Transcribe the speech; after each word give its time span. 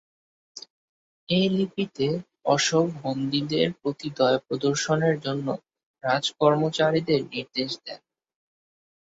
এ 1.29 1.41
লিপিতে 1.49 2.07
অশোক 2.45 2.85
বন্দীদের 3.01 3.67
প্রতি 3.79 4.07
দয়া 4.17 4.39
প্রদর্শনের 4.47 5.15
জন্য 5.25 5.47
রাজকর্মচারীদের 6.03 7.21
নির্দেশ 7.31 7.71
দেন। 7.83 8.01